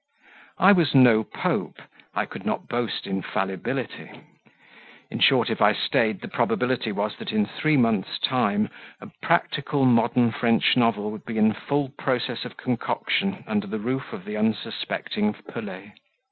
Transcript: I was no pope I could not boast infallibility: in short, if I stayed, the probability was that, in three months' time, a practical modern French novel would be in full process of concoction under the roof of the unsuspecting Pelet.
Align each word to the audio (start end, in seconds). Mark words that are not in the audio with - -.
I 0.57 0.71
was 0.71 0.95
no 0.95 1.23
pope 1.23 1.79
I 2.15 2.25
could 2.25 2.43
not 2.43 2.67
boast 2.67 3.05
infallibility: 3.05 4.09
in 5.11 5.19
short, 5.19 5.51
if 5.51 5.61
I 5.61 5.73
stayed, 5.73 6.21
the 6.21 6.27
probability 6.27 6.91
was 6.91 7.15
that, 7.17 7.31
in 7.31 7.45
three 7.45 7.77
months' 7.77 8.17
time, 8.17 8.69
a 8.99 9.11
practical 9.21 9.85
modern 9.85 10.31
French 10.31 10.75
novel 10.75 11.11
would 11.11 11.23
be 11.25 11.37
in 11.37 11.53
full 11.53 11.89
process 11.99 12.45
of 12.45 12.57
concoction 12.57 13.43
under 13.45 13.67
the 13.67 13.77
roof 13.77 14.11
of 14.11 14.25
the 14.25 14.37
unsuspecting 14.37 15.35
Pelet. 15.35 15.91